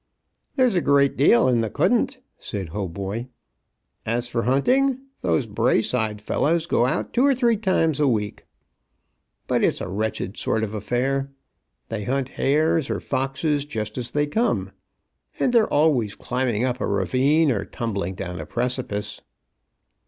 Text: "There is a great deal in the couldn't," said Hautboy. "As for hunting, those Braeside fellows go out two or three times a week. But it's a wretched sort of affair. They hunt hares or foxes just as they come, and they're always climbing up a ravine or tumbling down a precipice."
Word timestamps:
"There 0.55 0.65
is 0.65 0.75
a 0.75 0.81
great 0.81 1.15
deal 1.15 1.47
in 1.47 1.61
the 1.61 1.69
couldn't," 1.69 2.17
said 2.39 2.69
Hautboy. 2.69 3.27
"As 4.03 4.27
for 4.27 4.41
hunting, 4.41 4.99
those 5.21 5.45
Braeside 5.45 6.19
fellows 6.23 6.65
go 6.65 6.87
out 6.87 7.13
two 7.13 7.23
or 7.23 7.35
three 7.35 7.55
times 7.55 7.99
a 7.99 8.07
week. 8.07 8.47
But 9.45 9.63
it's 9.63 9.79
a 9.79 9.87
wretched 9.87 10.37
sort 10.37 10.63
of 10.63 10.73
affair. 10.73 11.29
They 11.89 12.05
hunt 12.05 12.29
hares 12.29 12.89
or 12.89 12.99
foxes 12.99 13.63
just 13.63 13.95
as 13.95 14.09
they 14.09 14.25
come, 14.25 14.71
and 15.39 15.53
they're 15.53 15.71
always 15.71 16.15
climbing 16.15 16.65
up 16.65 16.81
a 16.81 16.87
ravine 16.87 17.51
or 17.51 17.63
tumbling 17.63 18.15
down 18.15 18.39
a 18.41 18.47
precipice." 18.47 19.21